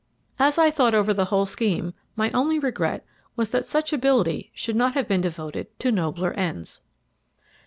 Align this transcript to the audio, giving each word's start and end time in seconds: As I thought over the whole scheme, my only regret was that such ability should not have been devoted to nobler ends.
As 0.39 0.57
I 0.57 0.71
thought 0.71 0.95
over 0.95 1.13
the 1.13 1.25
whole 1.25 1.45
scheme, 1.45 1.93
my 2.15 2.31
only 2.31 2.57
regret 2.57 3.05
was 3.35 3.51
that 3.51 3.67
such 3.67 3.93
ability 3.93 4.49
should 4.51 4.75
not 4.75 4.95
have 4.95 5.07
been 5.07 5.21
devoted 5.21 5.77
to 5.77 5.91
nobler 5.91 6.33
ends. 6.33 6.81